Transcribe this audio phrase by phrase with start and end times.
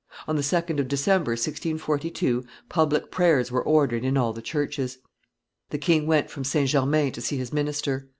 [0.27, 4.97] On the 2d of December, 1642, public prayers were ordered in all the churches;
[5.69, 6.67] the king went from St.
[6.67, 8.07] Germain to see his minister.